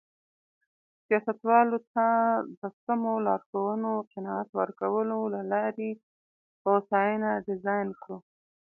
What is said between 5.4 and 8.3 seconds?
لارې هوساینه ډیزاین کړو.